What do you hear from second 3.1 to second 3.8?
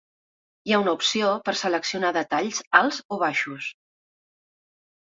o baixos.